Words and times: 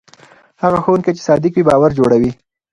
هغه 0.61 0.77
ښوونکی 0.83 1.11
چې 1.17 1.25
صادق 1.27 1.51
وي 1.55 1.63
باور 1.67 1.91
جوړوي. 1.99 2.31